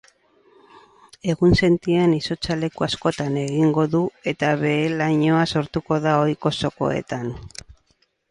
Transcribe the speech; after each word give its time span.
Egunsentian 1.33 2.15
izotza 2.19 2.55
leku 2.61 2.85
askotan 2.87 3.37
egingo 3.43 3.85
du 3.97 4.01
eta 4.33 4.49
behe-lainoa 4.63 5.45
sortuko 5.57 5.99
da 6.07 6.15
ohiko 6.23 6.53
zokoetan. 6.65 7.31